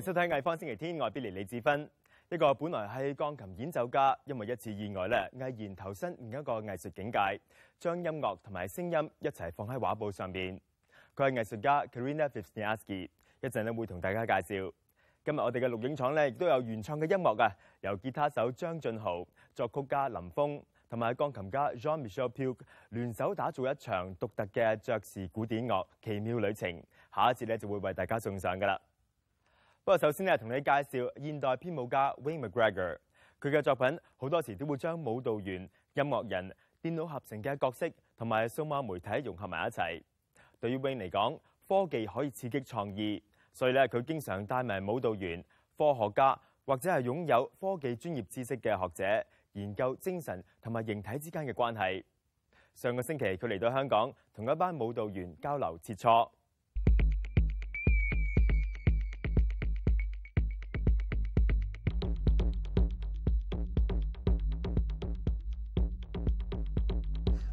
[0.00, 1.82] 收睇睇藝方星期天外，l y 李志芬
[2.30, 7.18] 呢個本來係鋼琴演奏家，因為一次意外咧，毅然投身另一個藝術境界，
[7.78, 10.58] 將音樂同埋聲音一齊放喺畫布上面。
[11.14, 13.08] 佢係藝術家 Karina Vysnaski，
[13.42, 14.72] 一陣咧會同大家介紹。
[15.22, 17.50] 今日我哋嘅錄影廠咧亦都有原創嘅音樂嘅，
[17.82, 19.22] 由吉他手張俊豪、
[19.54, 22.58] 作曲家林峯同埋鋼琴家 John m i c h e l l Pugh
[22.90, 26.72] 聯手打造一場獨特嘅爵士古典樂奇妙旅程。
[27.14, 28.80] 下一節咧就會為大家送上噶啦。
[29.90, 32.96] 不啊，首先咧，同你介绍现代编舞家 Wayne McGregor，
[33.40, 39.80] 佢嘅作品好多时都会将舞蹈员、音乐人、电脑合成嘅角色同埋数码媒体融合埋一齐。
[40.60, 41.36] 对于 Wayne 嚟讲，
[41.68, 43.20] 科技可以刺激创意，
[43.52, 45.44] 所以咧，佢经常带埋舞蹈员、
[45.76, 52.04] 科学家或者系拥有科技专业知识嘅学者，研究精神同埋形体之间嘅关系。
[52.76, 56.30] 上个星期，佢嚟到香港，同一班舞蹈员交流切磋。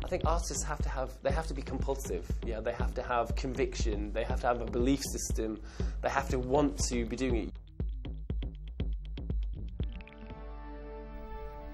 [0.07, 2.23] I think artists have to have they have to be compulsive.
[2.45, 4.13] Yeah, they have to have conviction.
[4.13, 5.59] They have to have a belief system.
[6.01, 7.53] They have to want to be doing it.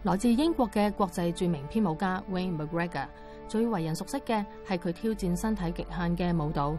[0.03, 3.07] 來自英國嘅國際著名編舞家 Wayne McGregor
[3.47, 6.75] 最為人熟悉嘅係佢挑戰身體極限嘅舞蹈。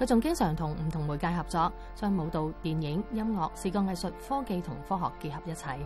[0.00, 5.78] 佢仲經常同唔同媒介合作，將舞蹈、電影、音樂、視覺藝術、科技同科學結合一齊。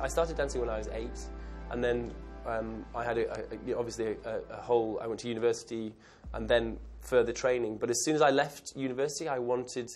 [0.00, 1.28] I started dancing when I was eight,
[1.70, 2.10] and then
[2.46, 4.98] um, I had a, a, obviously a, a, whole.
[5.02, 5.92] I went to university
[6.34, 7.78] and then further training.
[7.78, 9.88] But as soon as I left university, I wanted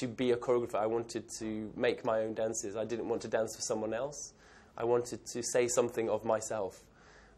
[0.00, 0.76] to be a choreographer.
[0.76, 2.76] I wanted to make my own dances.
[2.76, 4.32] I didn't want to dance for someone else.
[4.76, 6.82] I wanted to say something of myself.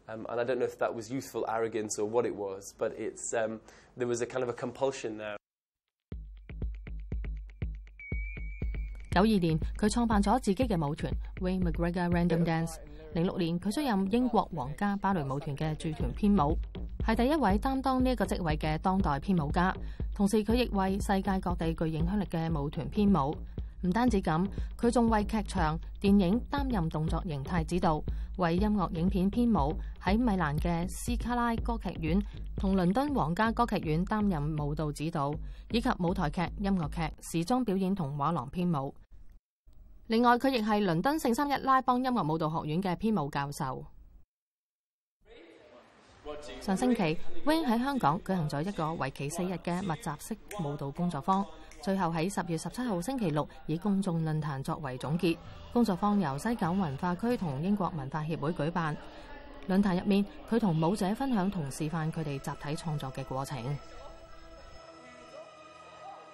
[0.07, 2.93] Um, and I don't know if that was youthful arrogance or what it was, but
[2.97, 3.59] it's, um,
[3.97, 5.35] there was a kind of a compulsion there.
[9.15, 12.75] 九二年，佢創辦咗自己嘅舞團 Way McGregor Random Dance。
[13.13, 16.57] 零六年，佢出任英國皇家芭蕾舞團嘅駐團編舞，
[16.99, 19.73] 係第一位擔當呢一個職位嘅當代編舞家。
[20.13, 23.33] 同時，佢亦為世界各地具影響力嘅舞團編舞。
[23.83, 24.45] 唔單止咁，
[24.77, 28.01] 佢仲為劇場、電影擔任動作形態指導，
[28.37, 29.77] 為音樂影片編舞。
[30.03, 32.21] 喺米蘭嘅斯卡拉歌劇院
[32.57, 35.33] 同倫敦皇家歌劇院擔任舞蹈指導，
[35.71, 38.93] 以及舞台劇、音樂劇、時裝表演同畫廊編舞。
[40.07, 43.83] 另外，佢亦係倫敦聖三一拉邦音樂舞蹈學院嘅編舞教授。
[46.61, 51.43] 上星期，Wing 喺香港舉行咗一個为期四日嘅密集式舞蹈工作坊，
[51.81, 55.37] 最後喺十月十七號星期六以公眾論壇作為總結。
[55.73, 58.95] 工作坊由西九文化區同英國文化協會舉辦。
[59.67, 63.75] 論壇入面，佢同舞者分享同示範佢哋集體創作嘅過程。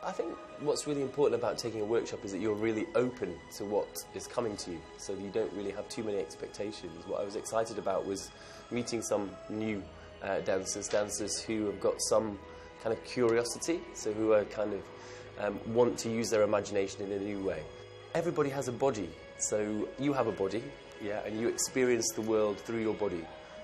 [0.03, 0.29] I think
[0.61, 4.25] what's really important about taking a workshop is that you're really open to what is
[4.25, 7.05] coming to you, so you don't really have too many expectations.
[7.05, 8.31] What I was excited about was
[8.71, 9.83] meeting some new
[10.23, 12.39] uh, dancers, dancers who have got some
[12.83, 14.81] kind of curiosity, so who are kind of
[15.39, 17.61] um, want to use their imagination in a new way.
[18.15, 19.07] Everybody has a body,
[19.37, 20.63] so you have a body,
[20.99, 23.23] yeah, and you experience the world through your body.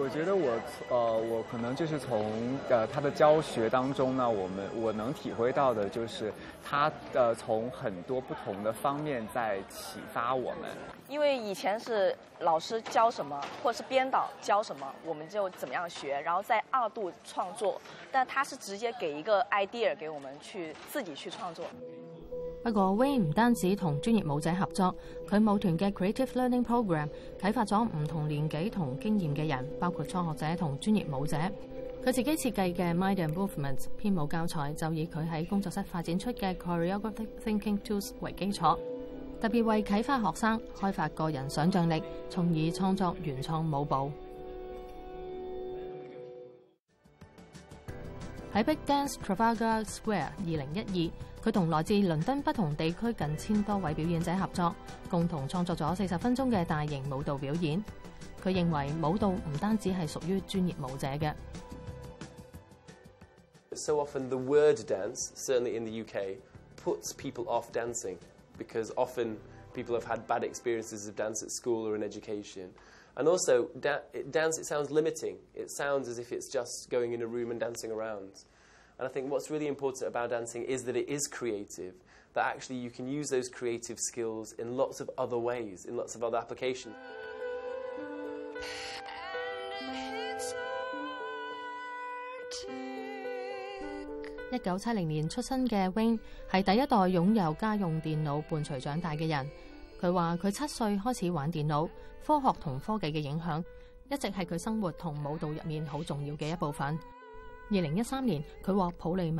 [0.00, 0.52] 我觉得我
[0.90, 6.32] 呃，我可能就是从呃他的教学当中呢，我们我能体会到的就是
[6.64, 10.70] 他呃从很多不同的方面在启发我们。
[11.08, 17.80] 因为以前是老师教什么，或是编导教什么，我们就怎么样学，然后再二度创作。
[18.12, 21.66] 但他是直接给一个 idea 给我们去自己去创作。
[22.70, 24.94] 不過，Way 唔單止同專業舞者合作，
[25.26, 27.08] 佢舞團嘅 Creative Learning p r o g r a m
[27.40, 31.34] 启啟發咗唔同年紀同經驗嘅人，包括初學者同專業舞者。
[32.04, 38.78] 佢自己設計嘅 Mind Improvement 編舞教材就以佢喺工作室發展出嘅 Choreographic Thinking Tools 為基礎，
[39.40, 44.12] 特別為啟發學生開發個人想像力，從而創作原創舞步。
[48.54, 51.24] 喺 Big Dance t r a f a l g a Square，二零一二。
[51.48, 54.76] 佢同來自倫敦不同地區近千多位表演者合作，
[55.10, 57.82] 共同創作咗四十分鐘嘅大型舞蹈表演。
[58.44, 61.32] 佢認為舞蹈唔單止係屬於專業舞者嘅。
[63.72, 66.36] So often the word dance, certainly in the UK,
[66.84, 68.18] puts people off dancing
[68.58, 69.38] because often
[69.72, 72.68] people have had bad experiences of dance at school or in education.
[73.16, 75.38] And also, da dance, it sounds limiting.
[75.54, 78.44] It sounds as if it's just going in a room and dancing around.
[79.00, 79.06] 一
[94.58, 96.18] 九七零年出生嘅 Wing，
[96.50, 99.48] 系第一代拥有家用电脑伴随长大嘅人。
[100.00, 101.88] 佢话佢七岁开始玩电脑，
[102.26, 103.64] 科学同科技嘅影响
[104.10, 106.98] 一直系佢生活同舞蹈入面好重要嘅一部分。
[107.70, 109.38] I collaborate with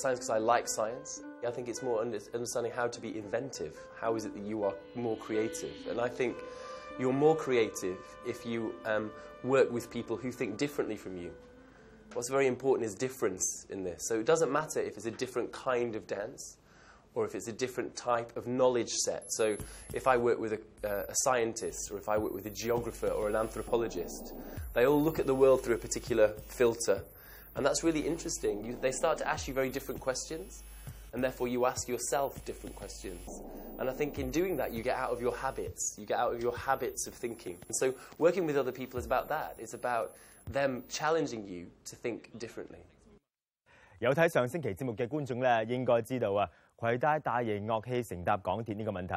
[0.00, 1.22] science because I like science.
[1.46, 3.78] I think it's more understanding how to be inventive.
[4.00, 5.86] How is it that you are more creative?
[5.88, 6.34] And I think
[6.98, 9.12] you're more creative if you um,
[9.44, 11.30] work with people who think differently from you.
[12.14, 14.08] What's very important is difference in this.
[14.08, 16.56] So it doesn't matter if it's a different kind of dance
[17.16, 19.24] or if it's a different type of knowledge set.
[19.32, 19.56] So,
[19.92, 23.08] if I work with a, uh, a, scientist, or if I work with a geographer
[23.08, 24.34] or an anthropologist,
[24.74, 27.02] they all look at the world through a particular filter.
[27.56, 28.62] And that's really interesting.
[28.62, 30.62] You, they start to ask you very different questions,
[31.14, 33.26] and therefore you ask yourself different questions.
[33.78, 35.96] And I think in doing that, you get out of your habits.
[35.98, 37.56] You get out of your habits of thinking.
[37.66, 39.56] And so, working with other people is about that.
[39.58, 40.14] It's about
[40.50, 42.78] them challenging you to think differently.
[46.78, 49.14] 携带大型乐器乘搭港铁呢个问题，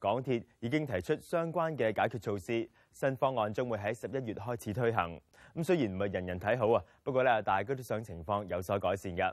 [0.00, 5.20] 港铁已经提出相关嘅解决措施，新方案将会喺十一月开始推行。
[5.54, 9.24] 咁虽然唔系人人睇好啊，不过咧，大家都想情况有所改善嘅。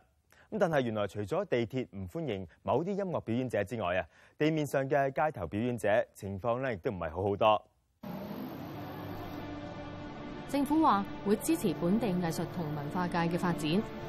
[0.52, 4.06] 咁但系原来除咗地铁唔欢迎某啲音乐表演者之外啊，
[4.38, 7.64] 地面上嘅街头表演者情况咧亦都唔系好好多。
[10.48, 14.07] 政府话会支持本地艺术同文化界嘅发展。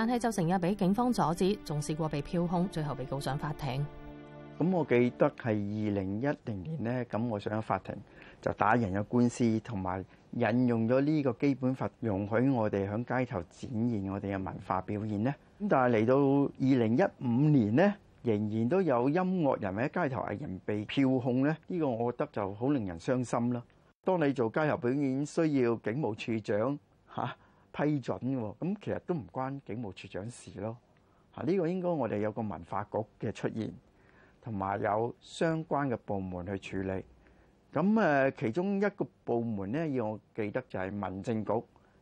[0.00, 3.84] 但系就成日俾警方阻止，仲試過被票控，最後被告上法庭。
[4.56, 7.92] 咁我記得係二零一零年咧，咁我上咗法庭
[8.40, 10.04] 就打人嘅官司，同埋
[10.34, 15.34] 引用咗呢個基本法容許我哋喺街頭展現我哋嘅文化表现咧。
[15.62, 16.54] 咁但係嚟到二
[16.86, 21.56] 零一五年咧，仍然都有音樂人喺街頭藝人被票控咧。
[21.66, 23.60] 呢個我覺得就好令人傷心啦。
[24.04, 26.78] 當你做街頭表演需要警務處長
[27.16, 27.34] 嚇。
[27.72, 30.76] 批准喎，咁其實都唔關警務處長事咯。
[31.36, 33.72] 嚇，呢個應該我哋有個文化局嘅出現，
[34.42, 37.04] 同埋有相關嘅部門去處理。
[37.72, 41.52] 咁誒，其中一個部門咧，要我記得就係民政局。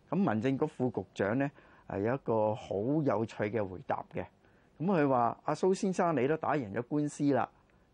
[0.08, 1.50] 咁民政局副局長咧，
[1.88, 4.25] 係有一個好有趣嘅回答嘅。
[4.78, 7.49] 咁佢話：阿蘇先生，你都打贏咗官司啦。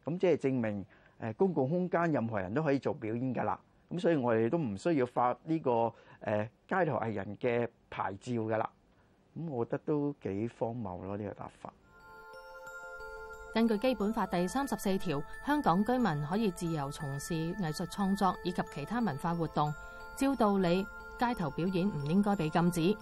[0.05, 0.85] 咁即係證明
[1.19, 3.59] 誒，公共空間任何人都可以做表演㗎啦。
[3.93, 5.93] 咁所以我哋都唔需要發呢個誒
[6.69, 8.71] 街頭藝人嘅牌照噶啦，
[9.39, 11.73] 咁我覺得都幾荒謬咯呢個答法。
[13.55, 19.73] 根據基本法第三十四條，香港居民可以自由從事藝術創作以及其他文化活動。
[20.17, 20.83] 照道理，
[21.19, 22.97] 街頭表演唔應該被禁止。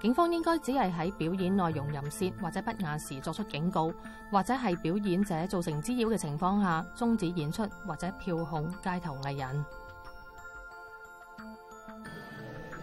[0.00, 3.92] 警方應該只係喺表演內容淫亵或者不雅時作出警告，
[4.30, 9.64] 或者係表演者造成滋擾嘅情況下终止演出或者票控街頭藝人。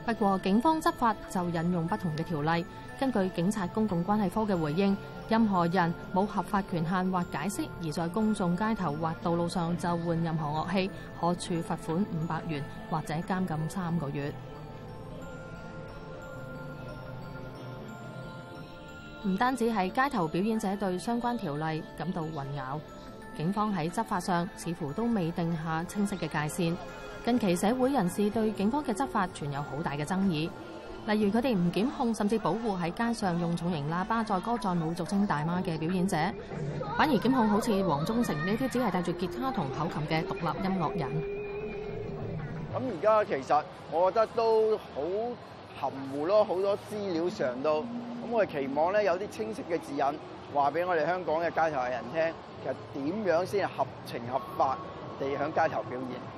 [0.07, 2.65] 不過，警方執法就引用不同嘅條例。
[2.97, 4.95] 根據警察公共關係科嘅回應，
[5.27, 14.31] 任何人冇合法權限或解釋而在公眾街頭或道路上就換任何樂器，可處罰款五百元或者監禁三個月。
[19.25, 22.79] 唔單止系街頭表演者對相關條例感到混淆，
[23.35, 26.77] 警方喺執法上似乎都未定下清晰嘅界線。
[27.27, 30.49] 近期社會人士對警方嘅執法存有好大嘅爭議，
[31.07, 36.15] 例如佢哋唔檢控甚至保護喺街上用重型喇叭再歌再舞俗青大媽嘅表演者，
[36.97, 41.23] 反而檢控好似黃宗成呢啲，只係带住吉他同口琴嘅獨立音樂人。
[42.73, 45.01] 咁而家其實我覺得都好
[45.81, 47.85] 含糊咯，好多資料上到，咁
[48.31, 50.19] 我哋期望咧有啲清晰嘅指引
[50.53, 54.77] 話俾我哋香港嘅街頭艺人聽，其實點樣先係合情合法
[55.19, 56.37] 地响街頭表演？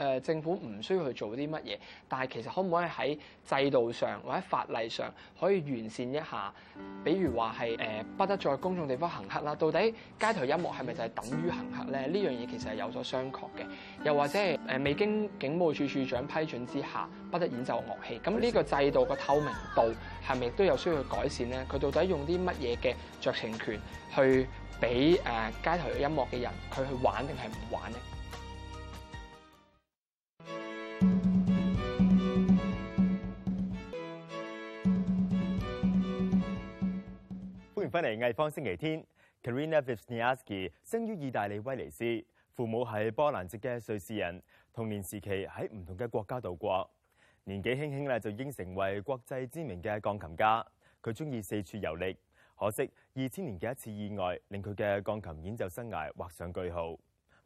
[0.00, 1.76] 誒政府唔需要去做啲乜嘢，
[2.08, 3.18] 但係其實可唔可以喺
[3.64, 6.54] 制度上或者法例上可以完善一下？
[7.04, 12.00] 比如話係誒不得在公眾地方行乞啦，到底街頭音樂係咪就係等於行乞咧？
[12.06, 13.66] 呢樣嘢其實係有咗商榷嘅，
[14.04, 19.94] 又或者係誒未經警務處處長批准之下不得演奏樂器，咁呢個制度個透明度
[20.26, 21.66] 係咪亦都有需要去改善咧？
[21.70, 23.78] 佢到底用啲乜嘢嘅酌情權
[24.16, 24.46] 去
[24.80, 27.98] 俾誒街頭音樂嘅人佢去玩定係唔玩咧？
[37.90, 39.02] 翻嚟《艺方星期天》
[39.42, 42.04] ，Karina v y s n i a s k i 生於意大利威尼斯，
[42.52, 44.40] 父母系波蘭籍嘅瑞士人，
[44.72, 46.88] 童年時期喺唔同嘅國家度過。
[47.42, 50.64] 年紀輕輕咧就已成為國際知名嘅鋼琴家。
[51.02, 52.16] 佢中意四處遊歷，
[52.56, 56.90] 可惜二千年嘅一次意外令佢嘅鋼琴演奏生涯画上句號。
[56.92, 56.98] 咁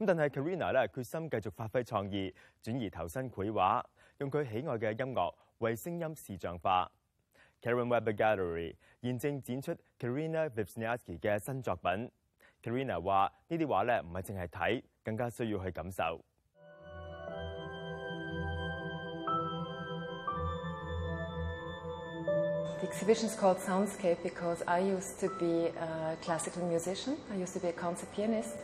[0.06, 3.82] 但係 Karina 咧決心繼續發揮創意，轉而投身繪畫，
[4.18, 6.90] 用佢喜愛嘅音樂為聲音視像化。
[7.64, 12.10] Karen Weber Gallery 现正展出 Karina Vipsniaski 嘅新作品。
[12.62, 16.22] Karina 话：呢啲画咧唔系净系睇，更加需要去感受。
[22.80, 27.16] The exhibition is called Soundscape because I used to be a classical musician.
[27.32, 28.56] I used to be a concert pianist.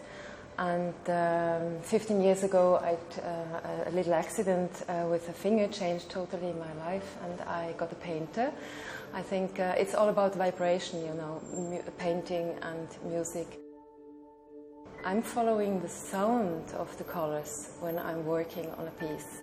[0.59, 5.67] And um, 15 years ago, I had uh, a little accident uh, with a finger,
[5.69, 8.53] changed totally my life, and I got a painter.
[9.15, 13.59] I think uh, it's all about vibration, you know, painting and music.
[15.05, 19.41] I'm following the sound of the colors when I'm working on a piece.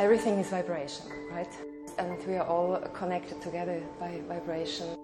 [0.00, 1.52] Everything is vibration, right?
[1.98, 4.96] And we are all connected together by vibration.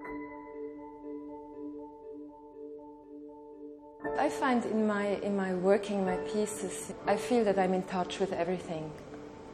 [4.37, 8.33] find in my, in my working, my pieces, I feel that I'm in touch with
[8.35, 8.91] everything.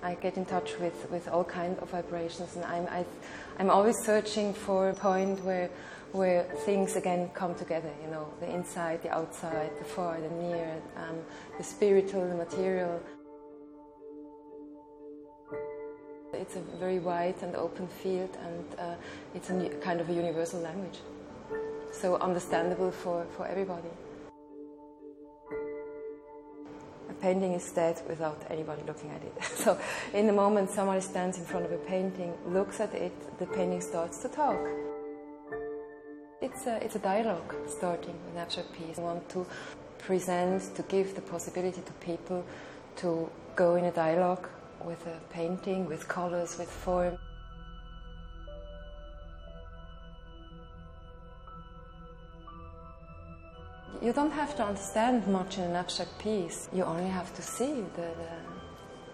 [0.03, 3.05] I get in touch with, with all kinds of vibrations, and I'm, I,
[3.61, 5.71] I'm always searching for a point where,
[6.11, 10.75] where things again come together, you know, the inside, the outside, the far, the near,
[10.97, 11.17] um,
[11.59, 13.01] the spiritual, the material.
[16.33, 18.95] It's a very wide and open field, and uh,
[19.33, 20.99] it's a kind of a universal language
[21.93, 23.91] so understandable for, for everybody.
[27.23, 29.45] painting is dead without anybody looking at it.
[29.57, 29.79] so,
[30.13, 33.81] in the moment somebody stands in front of a painting, looks at it, the painting
[33.81, 34.59] starts to talk.
[36.43, 38.99] It's a, it's a dialogue starting with natural piece.
[38.99, 39.47] I want to
[39.99, 42.45] present, to give the possibility to people
[42.97, 44.49] to go in a dialogue
[44.85, 47.17] with a painting, with colors, with form.
[54.03, 56.69] you don't have to understand much in an abstract piece.
[56.73, 58.33] You only have to see the, the,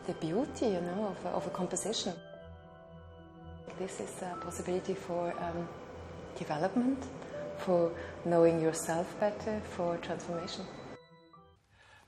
[0.06, 2.14] the beauty, you know, of a, of a composition.
[3.78, 5.68] This is a possibility for um,
[6.38, 7.04] development,
[7.58, 7.92] for
[8.24, 10.64] knowing yourself better, for transformation.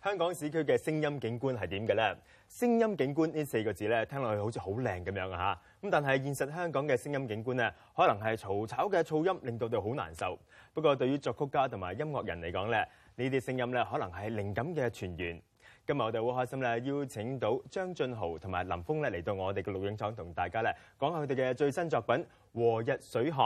[0.02, 2.16] 香港市區嘅聲音景觀係點嘅咧？
[2.49, 5.59] 聲音景觀呢四個字咧，聽落去好似好靚咁樣嚇。
[5.83, 10.38] 咁但係現實香港嘅聲音景觀咧，可能係嘈吵嘅噪音令到佢好難受。
[10.73, 15.38] 不過對於作曲家同埋音樂人嚟講咧，呢啲聲音咧可能係靈感嘅泉源。
[15.87, 22.16] 今日我哋好開心咧，邀請到張俊豪同埋林峰咧嚟到我哋嘅錄影廠同大家咧講下佢哋嘅最新作品
[22.54, 23.38] 《和日水巷》。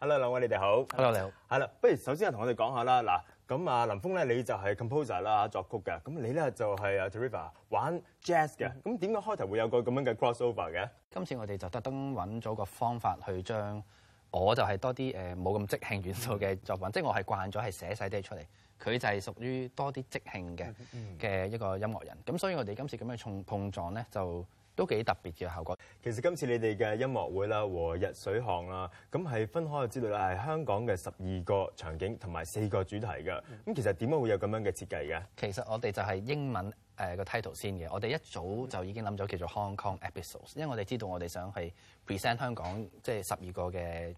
[0.00, 0.82] Hello，兩位你哋好。
[0.96, 1.30] Hello，你好。
[1.54, 3.02] 係啦，不如首先啊，同我哋講下啦。
[3.02, 3.20] 嗱。
[3.48, 10.86] 咁啊，林峰咧你就係 composer 啦作曲嘅，咁你咧就係啊 t r e v a 玩 jazz 嘅，咁點解開頭會有個咁樣嘅 cross over 嘅？
[11.10, 13.82] 今次我哋就特登揾咗個方法去將，
[14.30, 18.44] 我就係多啲誒冇咁即興元素嘅作品，即係我係慣咗係寫晒啲出嚟，
[18.82, 20.74] 佢就係屬於多啲即興嘅
[21.18, 24.44] 嘅一個音樂人，咁所以我哋今次咁樣重碰撞咧就。
[24.78, 25.76] 都幾特別嘅效果。
[26.00, 33.42] 其實今次你哋嘅音樂會啦，和日水巷啦，咁係分開知道啦，係香港嘅十二個場景同埋四個主題嘅。
[33.66, 35.22] 咁其實點解會有咁樣嘅設計嘅？
[35.36, 41.72] 其實我哋就係英文誒個 title 先嘅，我哋一早就已經諗咗叫做 Hong Kong Episodes，因為我哋知道我哋想去
[42.06, 44.14] present 香港即係十二個嘅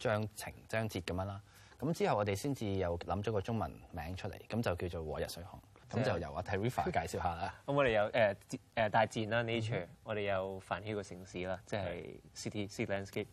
[0.00, 1.40] 章情章節咁樣啦。
[1.78, 5.60] 咁之後我哋先至又諗咗個中文名出嚟，咁就叫做和日水巷。
[5.90, 7.52] 咁就由阿 t e r i f a 介紹下啦。
[7.66, 8.34] 咁我哋有誒
[8.76, 13.26] 誒大自然啦，nature；我哋有繁華嘅城市啦，即係 city city landscape；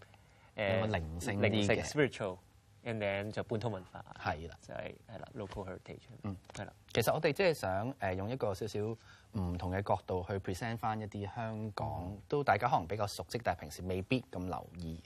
[0.56, 6.00] 有靈性啲性 spiritual，and then 就本土文化係啦，就係係啦 local heritage。
[6.24, 6.74] 嗯，係啦。
[6.92, 15.00] 其實我哋即係想誒用一個少少唔同嘅角度去 present 翻一啲香港都大家可能比較熟悉，但係平時未必咁留意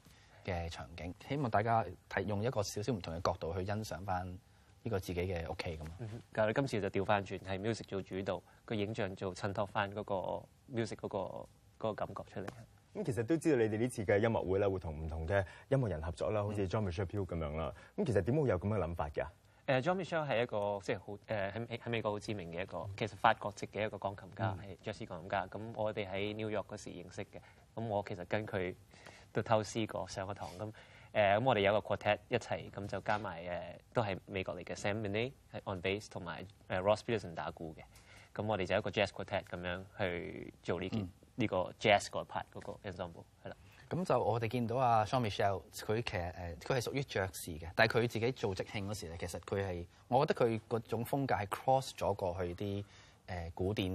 [0.45, 1.13] 嘅場景。
[1.27, 4.39] 希望大家睇用一個少少唔同嘅角度去欣賞翻。
[4.83, 5.97] 呢個自己嘅屋企咁啊！
[6.33, 10.15] 但係你今次就調翻轉，係 music 做主導，個影像做襯托翻嗰個
[10.73, 11.47] music 嗰個
[11.77, 12.47] 個感覺出嚟。
[12.93, 17.73] 咁其實都知道你哋呢次嘅音樂會咧，會同唔同嘅音樂人合作啦，好似 John Mitchell 咁樣啦。
[17.95, 19.25] 咁其實點會有咁嘅諗法㗎？
[19.67, 25.45] 誒，John Mitchell 係一個即係好誒喺美喺美國好知名嘅一個，其實法國籍嘅一個鋼琴家，係爵士鋼琴家。
[25.45, 27.39] 咁我哋喺 New York 嗰時認識嘅。
[27.75, 28.73] 咁我其實跟佢
[29.31, 30.73] 都偷思過上個堂咁。
[31.13, 33.59] 誒，咁我哋有個 quartet 一齊咁就加埋誒，
[33.93, 37.81] 都係美國嚟嘅 Sammy 係 on bass，同埋誒 Ross Peterson 打鼓嘅。
[38.33, 43.55] 咁我哋就一個 jazz quartet 咁樣去做呢件呢個 jazz 嗰 part 嗰個 e s e m b l e 係啦。
[43.89, 52.83] 咁就我哋見到阿 s h o r m i c h e l l e 佢其實誒佢係屬於爵士嘅，但係佢自己做即興嗰時咧，其實佢係我覺得佢嗰種風格係 cross 咗過去啲
[53.27, 53.91] 誒古典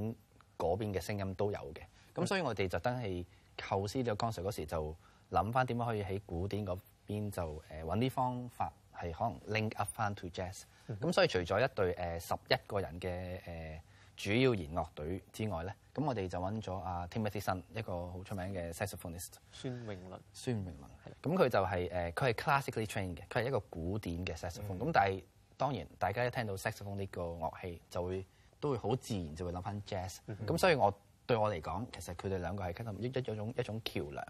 [0.58, 1.80] 嗰邊嘅聲音都有嘅。
[2.14, 3.24] 咁所以我哋就真係
[3.56, 4.94] 構思咗 concert 嗰時就
[5.30, 6.78] 諗翻點樣可以喺古典嗰。
[7.06, 13.78] 邊就誒揾啲方法係可能 link up 翻 to jazz，咁所以除咗一隊誒十一個人嘅誒
[14.22, 19.28] 主要弦樂隊之外咧，咁我哋就揾咗阿 Timothy Sun 一個好出名嘅 saxophonist。
[19.52, 20.78] 孫榮麟，孫榮麟，
[21.22, 24.78] 咁佢就係誒佢係 classically trained 嘅，佢係一個古典嘅 saxophone。
[24.78, 25.22] 咁但係
[25.56, 28.26] 當然大家一聽到 saxophone 呢個樂器就會
[28.60, 30.18] 都會好自然就會諗翻 jazz。
[30.46, 30.92] 咁所以我
[31.26, 34.24] 對我嚟講，其實佢哋兩個係 k 一一種一種橋梁。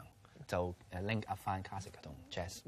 [0.46, 2.60] 就 link up 翻 classic 同 jazz。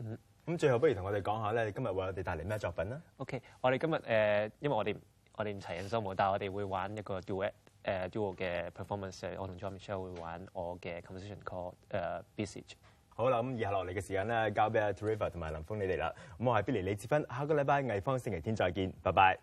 [0.46, 4.96] 咁最後不如同我哋講下咧，你今日為我哋帶嚟咩作品咧？OK，我哋今日誒，因為我哋
[5.36, 7.52] 我哋唔齊人 n s 但係我哋會玩一個 duet
[7.84, 9.28] 誒 duo 嘅 performance。
[9.38, 12.78] 我同 John Mitchell 會玩我嘅 composition called 誒 i s a g e
[13.10, 16.10] 好啦，咁以下落嚟嘅時間咧，交俾阿 t r i v o r 同埋林峰你哋啦。
[16.38, 19.38] 咁我係 Billy 李志芬，下個禮拜藝方星期天再見，拜拜。